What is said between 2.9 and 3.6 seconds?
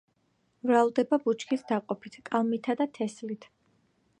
თესლით.